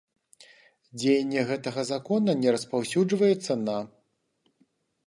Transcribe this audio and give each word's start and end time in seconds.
Дзеянне 1.01 1.43
гэтага 1.51 1.85
Закона 1.91 2.31
не 2.41 2.49
распаўсюджваецца 2.57 3.53
на. 3.69 3.79